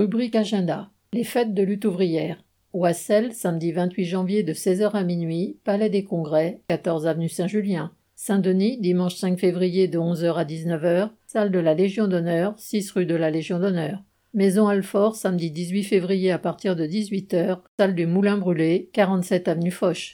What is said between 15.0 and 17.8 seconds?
samedi 18 février à partir de 18h,